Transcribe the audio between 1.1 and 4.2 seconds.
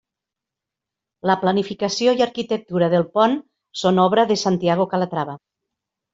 La planificació i arquitectura del pont són